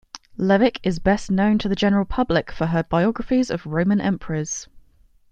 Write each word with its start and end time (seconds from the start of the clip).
Levick 0.39 0.79
is 0.81 0.97
best 0.97 1.29
known 1.29 1.59
to 1.59 1.69
the 1.69 1.75
general 1.75 2.05
public 2.05 2.49
for 2.51 2.65
her 2.65 2.81
biographies 2.81 3.51
of 3.51 3.67
Roman 3.67 4.01
emperors. 4.01 4.67